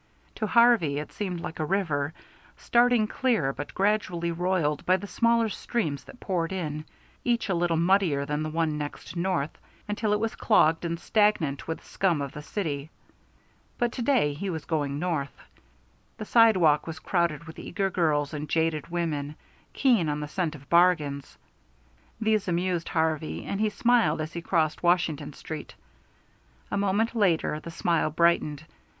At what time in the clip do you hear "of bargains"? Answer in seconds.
20.55-21.37